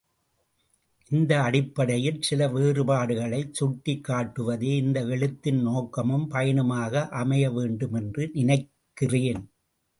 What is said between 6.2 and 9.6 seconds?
பயனுமாக அமையவேண்டும் என்று நினைக்கிறேன்.